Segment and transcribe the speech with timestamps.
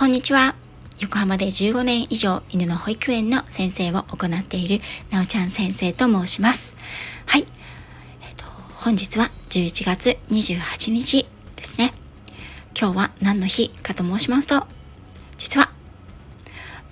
[0.00, 0.54] こんにちは。
[1.00, 4.80] 横浜で15年以上犬の保育園の先生を行っている
[5.10, 6.74] なおちゃん先生と申します。
[7.26, 7.42] はい。
[8.22, 11.92] えっ、と、本日は11月28日ですね。
[12.74, 14.66] 今日は何の日かと申しますと、
[15.36, 15.70] 実は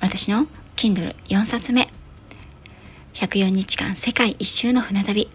[0.02, 0.46] 私の
[0.76, 1.88] Kindle4 冊目、
[3.14, 5.30] 104日間世界一周の船旅、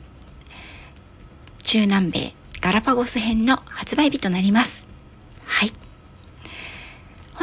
[1.64, 4.88] 中南米ガラパゴス編の発売日となります。
[5.46, 5.83] はい。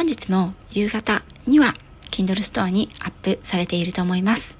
[0.01, 1.75] 本日の夕方には
[2.09, 4.57] Kindle ストアにアップされていると思います。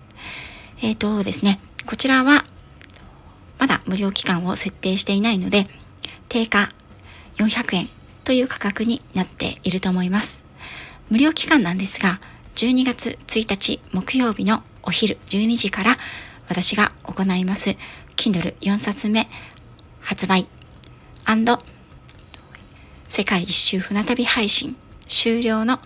[0.83, 2.45] えっ、ー、とですね、こちらは
[3.57, 5.65] まだ無料期間を設定していないので、
[6.29, 6.71] 定価
[7.37, 7.89] 400円
[8.23, 10.43] という価格になっていると思います。
[11.09, 12.19] 無料期間なんですが、
[12.53, 15.97] 12月1日木曜日のお昼12時から
[16.49, 17.75] 私が行います
[18.15, 19.27] Kindle4 冊目
[20.01, 20.47] 発売
[23.07, 24.75] 世界一周船旅配信
[25.11, 25.79] 終了の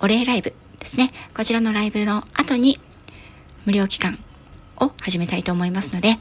[0.00, 1.12] お礼ライブですね。
[1.36, 2.80] こちらのライブの後に
[3.66, 4.18] 無料期間
[4.80, 6.18] を始めたいと思いますので、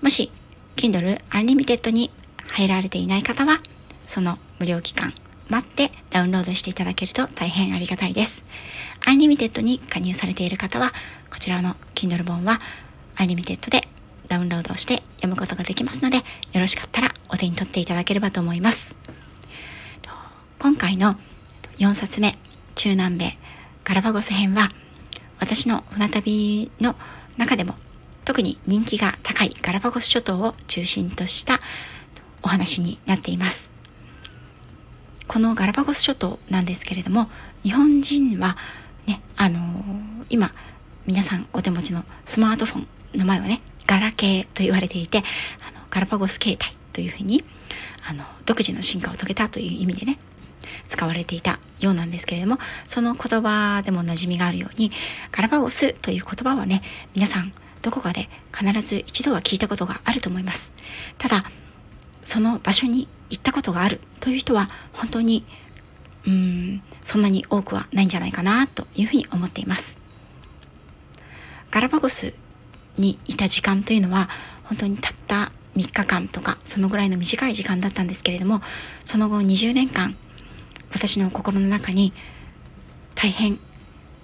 [0.00, 0.32] もし
[0.74, 2.10] Kindle Unlimited に
[2.48, 3.60] 入られていない方は、
[4.06, 5.12] その無料期間
[5.48, 8.44] 待ってダウンロードしていただけると大変ありがたいです。
[9.06, 10.92] Unlimited に加入されている方は、
[11.30, 12.58] こちらの Kindle 本は
[13.16, 13.86] Unlimited で
[14.28, 16.22] ダウンロードして読むことができますので、よ
[16.54, 18.96] ろしかったらお手に取っていただければと思います。
[20.58, 21.16] 今回の
[21.78, 22.38] 4冊目
[22.74, 23.38] 中南米
[23.84, 24.70] ガラパゴス編は
[25.38, 26.96] 私の船旅の
[27.36, 27.74] 中でも
[28.24, 31.60] 特に人気が高いガラパゴス諸島を中心とした
[32.42, 33.70] お話になっています。
[35.28, 37.28] このガラパゴス諸島なんですけれども
[37.62, 38.56] 日本人は
[39.06, 40.52] ねあのー、今
[41.06, 42.78] 皆さんお手持ちのスマートフォ
[43.16, 45.20] ンの前はねガラケーと言われていてあ
[45.78, 47.44] のガラパゴス形態というふうに
[48.08, 50.18] あの独自の進化を遂げたという意味でね
[50.86, 54.90] 使われていたようなんですけれども、その言葉でも馴染みがあるように、
[55.32, 56.82] ガラパゴスという言葉はね、
[57.14, 60.72] 皆さんどこかで必ず一度は聞いたことがあると思います。
[61.18, 61.44] ただ、
[62.22, 65.44] その場所に行ったことがあるという人は本当に、
[66.26, 69.98] うん、そんなに多くはないんじゃないかなというふうに思っています。
[71.70, 72.34] ガラパゴス
[72.96, 74.28] にいた時間というのは
[74.64, 78.62] 本当にたった3日間とかそのぐらいの短い時間だったんですけれども
[79.04, 80.16] その後20年間
[80.96, 82.14] 私の心の中に
[83.14, 83.58] 大変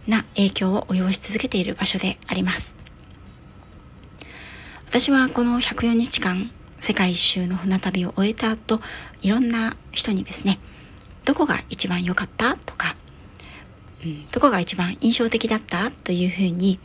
[0.09, 2.79] な影響を及ぼし続けている場所であります。
[4.89, 6.51] 私はこの104日間
[6.81, 8.81] 世界一周の船旅を終えた後、
[9.21, 10.59] いろんな人にですね、
[11.27, 12.97] どこが一番良かったとか、
[14.03, 16.81] うん、どこが一番印象的だったというふうに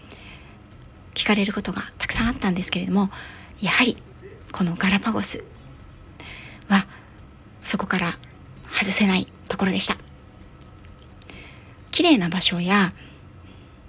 [1.14, 3.10] 聞かれることがたくさんあったんですけれども、
[3.62, 3.96] やはり
[4.52, 5.46] このガラパゴス
[6.68, 6.88] は
[7.62, 8.18] そこから
[8.70, 9.98] 外せないところでした。
[11.92, 12.94] 綺麗な場所や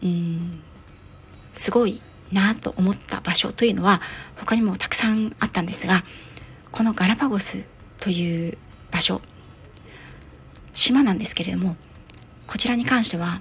[0.03, 0.63] うん
[1.53, 2.01] すごい
[2.33, 4.01] なと思った場所というのは
[4.37, 6.05] 他にもたくさんあったんですが
[6.71, 7.67] このガラパゴス
[7.99, 8.59] という
[8.91, 9.21] 場所
[10.73, 11.77] 島なんですけれども
[12.47, 13.41] こちらに関しては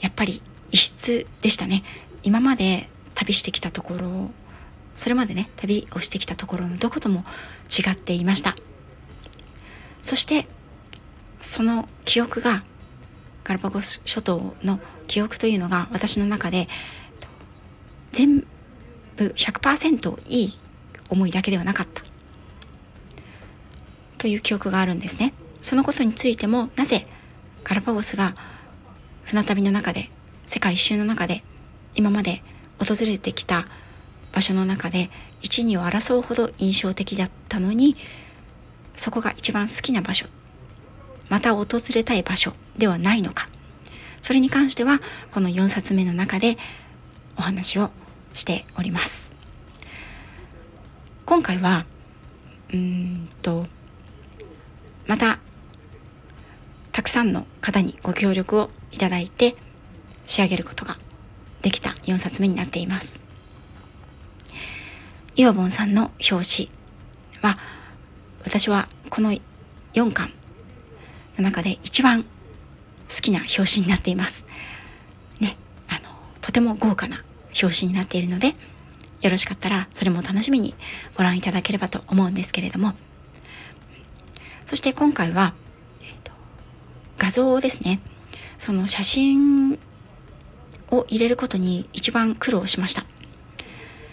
[0.00, 0.42] やっぱり
[0.72, 1.82] 異質でしたね。
[2.22, 4.30] 今まで旅してきたところ
[4.96, 7.24] それまでね旅をしてきたところのどことも
[7.68, 8.56] 違っていました。
[10.00, 10.46] そして
[11.40, 12.64] その記憶が
[13.44, 16.68] ガラパゴス諸島の記憶というのが私の中で
[18.12, 18.46] 全
[19.16, 20.52] 部100%いい
[21.08, 22.02] 思いだけではなかった。
[24.18, 25.32] という記憶があるんですね。
[25.62, 27.06] そのことについてもなぜ
[27.64, 28.34] ガラパゴスが
[29.24, 30.10] 船旅の中で
[30.46, 31.42] 世界一周の中で
[31.94, 32.42] 今まで
[32.78, 33.66] 訪れてきた
[34.32, 37.96] 場所の中で一二を争うほど印象的だったのに
[38.94, 40.26] そこが一番好きな場所
[41.30, 43.48] また訪れたい場所ではないのか。
[44.20, 46.58] それに関してはこの4冊目の中で
[47.38, 47.90] お話を
[48.34, 49.32] しております。
[51.24, 51.86] 今回は
[52.72, 53.66] うんと
[55.06, 55.38] また
[56.92, 59.56] たくさんの方にご協力をいただいて
[60.26, 60.98] 仕上げることが
[61.62, 63.20] できた4冊目になっています。
[65.36, 66.70] イワボンさんの表紙
[67.40, 67.56] は
[68.44, 69.32] 私はこの
[69.94, 70.32] 4巻
[71.40, 72.28] の中で一番好
[73.22, 74.46] きな表紙になっています。
[75.40, 75.56] ね、
[75.88, 76.00] あの、
[76.40, 77.24] とても豪華な
[77.60, 78.54] 表紙になっているので、
[79.20, 80.74] よろしかったらそれも楽しみに
[81.16, 82.94] ご覧いただければと思うんですけれども、
[84.66, 85.54] そして今回は、
[86.00, 86.32] えーと、
[87.18, 88.00] 画像ですね。
[88.56, 89.78] その写真
[90.90, 93.04] を入れることに一番苦労しました。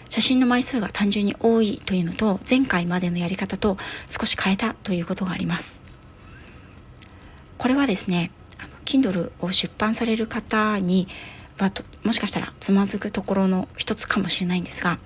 [0.08, 3.76] 写真の枚数が単純に多いというのと前回までのやり方と
[4.06, 5.87] 少し変えたということがあります
[7.58, 8.30] これはですね
[8.84, 11.08] Kindle を出版される方に
[11.58, 11.72] は
[12.04, 14.98] もしかしたらつまずくところの一つかもしれないんですが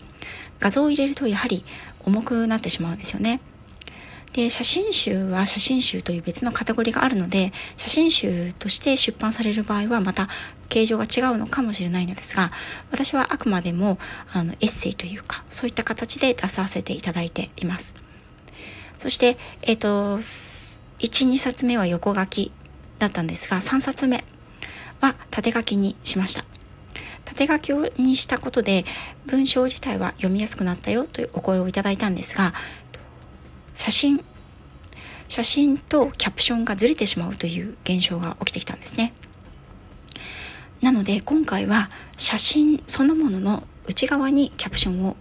[0.60, 1.64] 画像を入れるとやはり
[2.04, 3.40] 重くなってしまうんですよね。
[4.32, 10.28] で写真集は写真集という別のカテゴリーがあるので写真集として出版される場合はまた
[10.70, 12.50] 形状が違うのかもしれないのですが
[12.90, 13.98] 私はあくまでも
[14.32, 17.94] あのエッセイというかそういった形で出させていただいています
[18.96, 20.22] そしてえっ、ー、と
[21.02, 22.52] 12冊目は横書き
[22.98, 24.24] だったんですが3冊目
[25.00, 26.44] は縦書きにしました。
[27.24, 28.84] 縦書きにしたことで
[29.26, 32.52] 文章自体は読みやすくなったよというお声をいただいたんですが
[33.74, 34.24] 写真
[35.28, 39.14] 写真とキャプションがずれてしまうという現象が起きてきたんですね。
[40.82, 45.16] なので今回は写真そのものの内側にキャプションを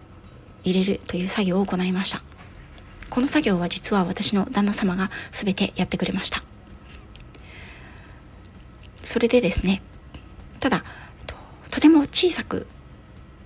[0.63, 2.21] 入れるという作業を行いました。
[3.11, 6.43] この作業は実は私の旦那様が全てやってくれました。
[9.03, 9.81] それでですね
[10.59, 10.83] ただ
[11.69, 12.67] とても小さく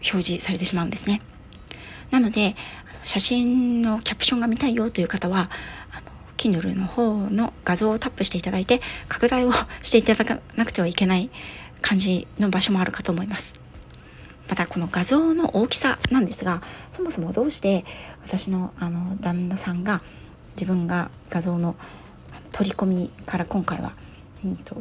[0.03, 1.21] 表示されてしまうんですね。
[2.11, 2.55] なので
[3.03, 5.49] 写真のキャプションが見たいよという方は
[5.91, 9.51] あの Kindle の方の画像をタップしていただいて拡大を
[9.81, 11.31] していただかなくてはいけない
[11.81, 13.59] 感じの場所もあるかと思います。
[14.47, 16.61] またこの画像の大きさなんですが
[16.91, 17.83] そもそもどうして
[18.25, 20.01] 私のあの旦那さんが
[20.55, 21.75] 自分が画像の
[22.51, 23.93] 取り込みから今回は、
[24.43, 24.75] うんと、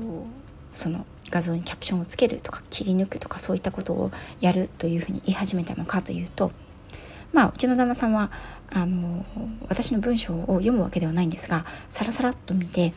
[0.72, 4.10] その画像にキャプションをつけるとか切り抜くとかそういったことを
[4.40, 6.52] やるというふうに言い始めたのかというと
[7.32, 8.30] まあうちの旦那さんは
[8.70, 9.26] あの
[9.68, 12.94] 私の文章を読むわけではないんですがさらさらっと見て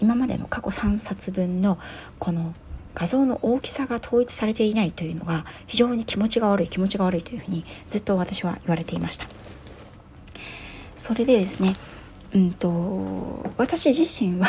[0.00, 1.78] 今までの過去3冊分の
[2.18, 2.54] この
[2.94, 9.26] 画像の大きさが統一されていないというのが非常に気持ちが悪い気持ちが悪いというふうにずっと私は言われていました。
[11.02, 11.74] それでですね
[12.32, 12.70] うんと
[13.56, 14.46] 私自身は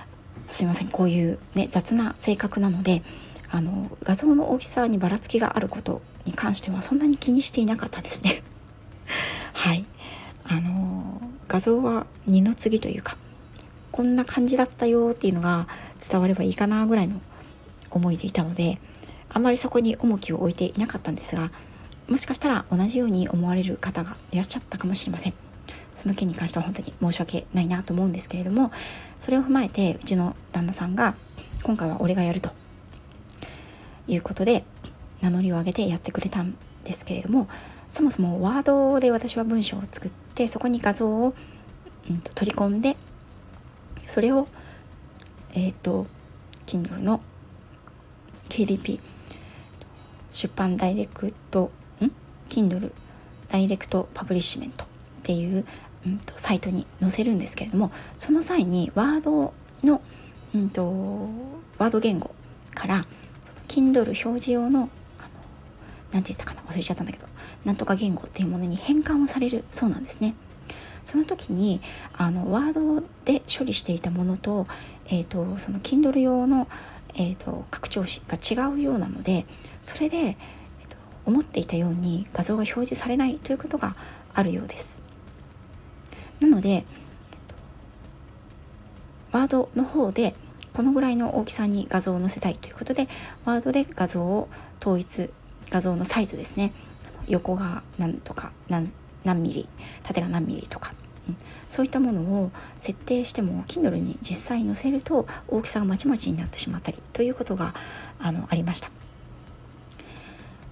[0.46, 3.02] すいませんこういうね雑な性格なので
[3.48, 8.42] あの画像の大きさにばらつきがあることに関してはそんなに気にしていなかったですね。
[9.54, 9.86] はい。
[10.44, 13.16] あの画像は二の次というか
[13.90, 15.66] こんな感じだったよっていうのが
[15.98, 17.22] 伝わればいいかなぐらいの
[17.90, 18.78] 思いでいたので
[19.30, 21.50] あんまりそこに重きを置いていなかったんですが
[22.06, 25.45] もしかしたら同じように思われる方がいらっしゃったかもしれません。
[25.96, 28.70] その件に関しては本当に申し訳ないなと思うんですけれども
[29.18, 31.14] それを踏まえてうちの旦那さんが
[31.62, 32.50] 今回は俺がやると
[34.06, 34.64] いうことで
[35.22, 36.54] 名乗りを上げてやってくれたん
[36.84, 37.48] ですけれども
[37.88, 41.34] そもそもワードで私は文章を作ってそこに画像を、
[42.10, 42.96] うん、と取り込んで
[44.04, 44.48] それを
[45.54, 46.06] えっ、ー、と
[46.66, 47.22] Kindle の
[48.50, 49.00] KDP
[50.32, 51.70] 出版ダイレクト
[52.00, 52.12] ん
[52.50, 52.92] ？Kindle
[53.48, 54.88] ダイレクトパブリッシメントっ
[55.22, 55.64] ていう、
[56.06, 60.00] うんと、サイトに載せるんですけれどもその際にワードの、
[60.54, 61.28] うんと、
[61.78, 62.30] ワード言語
[62.74, 63.06] から
[63.68, 64.88] Kindle 表示用の
[66.12, 67.26] 何て言ったかな忘れちゃったんだけど
[67.64, 70.34] なんとか言語っていうものに変換をされるそうなんですね。
[71.02, 71.80] その時に
[72.16, 74.66] あのワードで処理していたものと,、
[75.06, 76.66] えーと、その Kindle 用の、
[77.14, 79.46] えーと、拡張子が違うようなので
[79.80, 83.94] それで、えーと思っていたように画像が表示されないということが
[84.34, 85.02] あるようです。
[86.40, 86.84] なので
[89.32, 90.34] ワードの方で
[90.72, 93.08] このぐらいの大きさに画像を載せたいということで
[93.44, 94.48] ワードで画像を
[94.80, 95.30] 統一
[95.70, 96.72] 画像のサイズですね。
[97.26, 98.92] 横が何とか何
[99.24, 99.68] 何ミリ
[100.04, 100.92] 縦が何ミリとか、
[101.28, 101.36] うん、
[101.68, 107.74] そういったものを設定しても Kindle に実際載せると大きさがまちまちになってしまったりということが
[108.20, 108.90] あのありました。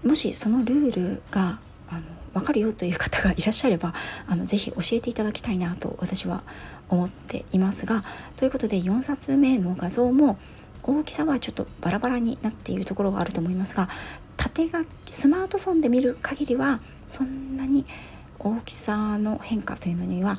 [0.05, 1.59] もしそのルールが
[1.95, 2.03] あの
[2.35, 3.95] 分かるよという方がいらっしゃれば
[4.27, 6.43] あのぜひ教えていただきたいなと私は
[6.89, 8.03] 思っていますが
[8.37, 10.39] ということで4冊目の画像も
[10.83, 13.89] 大きさはちょっとバラバラになっているところがあると思いますが
[14.37, 17.87] 縦書きスマートフォンで見る限りはそんなに
[18.39, 20.37] 大きさの変化というのには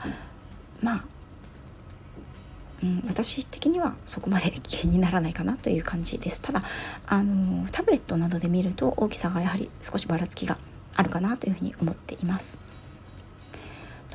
[0.81, 1.05] まあ、
[2.83, 6.41] うん、私的にはそこまで気にならないかなという感じです。
[6.41, 6.61] ただ
[7.07, 10.59] あのタブレットなどで見ると大きさがやはり少しばらつきが
[10.95, 12.61] あるかなというふうに思っています。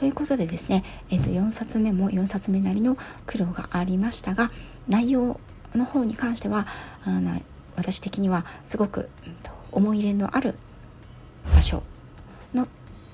[0.01, 2.97] ということでですね、えー、と4冊目も4冊目なりの
[3.27, 4.51] 苦労がありましたが
[4.89, 5.39] 内容
[5.75, 6.67] の方に関しては
[7.05, 7.39] あの
[7.77, 9.37] 私的にはすごく、うん、
[9.73, 10.55] 思い入れのある
[11.55, 11.83] 場所
[12.55, 12.67] の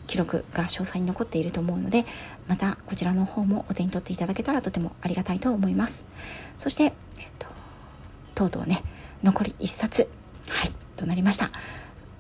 [0.07, 2.05] 記録が詳細に残っていると思うので
[2.47, 6.07] またこちらの方もお手に取っていただけたらとてもありがたいと思います
[6.57, 6.93] そして、えっ
[7.39, 7.49] と、
[8.35, 8.85] とうとうね
[9.25, 10.09] 残り1冊
[10.49, 11.51] はいとなりました、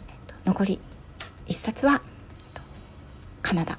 [0.09, 0.81] えっと、残り
[1.47, 2.03] 1冊は
[3.43, 3.79] カナダ。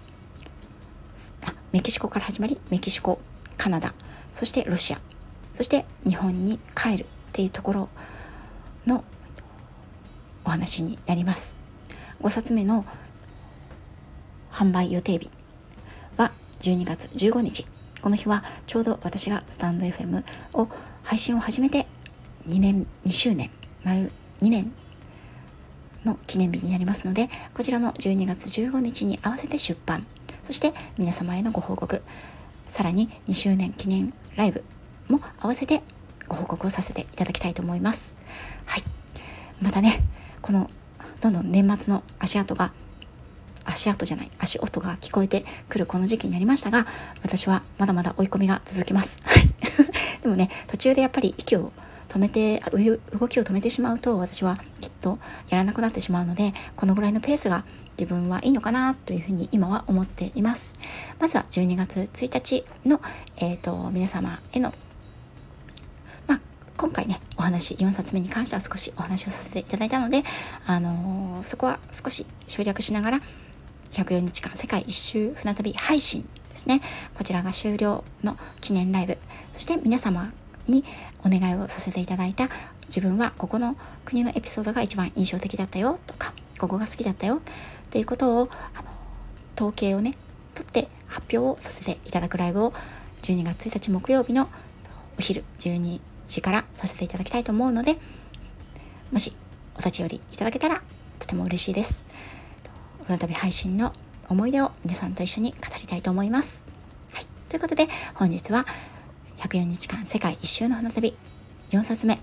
[1.74, 3.20] メキシコから始まりメキシコ
[3.58, 3.94] カナダ。
[4.32, 5.00] そしてロシア。
[5.54, 7.90] そして日本に帰るっていうところ
[8.86, 9.04] の
[10.46, 11.58] お話になります。
[12.22, 12.86] 5冊目の
[14.50, 15.30] 販売予定日
[16.16, 16.32] は
[16.62, 17.68] 12月15日。
[18.02, 20.70] この日はちょうど私がスタンド FM を
[21.04, 21.86] 配信を始めて
[22.48, 23.52] 2年2周年。
[23.84, 24.10] 丸
[24.42, 24.72] 2年
[26.08, 30.06] の記念日になりますのでこちらの12月15日に合わせて出版。
[30.44, 32.02] そして皆様へのご報告。
[32.66, 34.64] さらに2周年記念ライブ
[35.08, 35.82] も合わせて
[36.28, 38.16] ご報告をさせていただきたいと思います。
[38.66, 38.84] はい。
[39.62, 40.04] またね
[40.42, 40.70] この
[41.20, 42.72] どんどん年末の足跡が
[43.66, 46.88] 足跡じゃない足音が聞こえてくるこの時期になりましたが
[47.24, 49.20] 私はまだまだ追い込みが続きます。
[49.24, 49.50] はい。
[50.24, 51.74] でもね途中でやっぱり息を
[52.10, 52.62] 止めて
[53.20, 57.66] 動きを止めてしまうと私はきっとやらなくなってしまうのでこのぐらいのペースが
[57.98, 60.74] 自分はいいのかなというふうに今は思っています。
[61.20, 63.02] まずは12月1日の、
[63.38, 64.74] えーと、皆様への
[66.28, 66.40] まあ
[66.78, 70.24] 今回ねお話4冊目に関しては少しお話をさせていただいたので、
[70.68, 73.22] あのー、そこは少し省略しながら
[73.94, 76.82] 104日間世界一周船旅配信ですね。
[77.16, 79.18] こちらが終了の記念ライブ。
[79.54, 80.32] そして皆様
[80.68, 80.84] に
[81.26, 82.50] お願いをさせていただいた
[82.88, 87.40] 自分はここの国のエピソードが一番印象的だったよとかここが好きだったよっ
[87.90, 88.90] ていうことをあの
[89.56, 90.16] 統計をね
[90.56, 92.74] 取って発表をさせていただくライブを
[93.22, 94.50] 12月1日木曜日の
[95.18, 97.98] お昼12時からさせていただきたいと思うので
[99.12, 99.34] もし
[99.76, 100.82] お立ち寄りいただけたら
[101.20, 102.06] とても嬉しいです。
[103.06, 103.94] 船旅配信の
[104.30, 106.64] 思い出を皆さんと一緒に語りたいと思います。
[107.14, 108.66] はい、ということで本日は
[109.48, 111.16] 104日間世界一周の船旅。
[111.70, 112.20] 4冊目。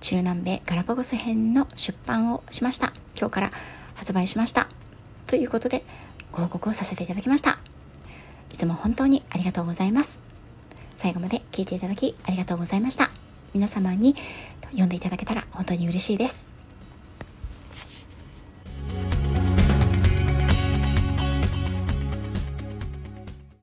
[0.00, 2.94] 中南米ガラパゴス編の出版をしました。
[3.18, 3.52] 今日から
[3.94, 4.68] 発売しました。
[5.26, 5.84] ということで
[6.32, 7.58] ご報告をさせていただきました。
[8.50, 10.18] いつも本当にありがとうございます。
[10.96, 13.10] 最後まで聞いていただきありがとうございました。
[13.52, 14.16] 皆様に
[14.70, 16.55] 読んでいただけたら本当に嬉しいです。